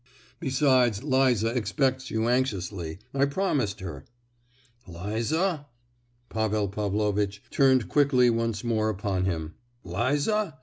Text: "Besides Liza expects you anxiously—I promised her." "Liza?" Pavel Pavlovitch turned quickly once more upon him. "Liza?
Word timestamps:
"Besides 0.39 1.03
Liza 1.03 1.49
expects 1.55 2.09
you 2.09 2.27
anxiously—I 2.27 3.25
promised 3.25 3.81
her." 3.81 4.03
"Liza?" 4.87 5.67
Pavel 6.27 6.69
Pavlovitch 6.69 7.43
turned 7.51 7.87
quickly 7.87 8.31
once 8.31 8.63
more 8.63 8.89
upon 8.89 9.25
him. 9.25 9.53
"Liza? 9.83 10.57